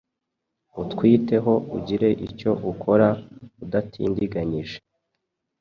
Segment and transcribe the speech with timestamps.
[0.81, 3.07] utwiteho ugire icyo ukora
[3.63, 4.77] udatindiganyije!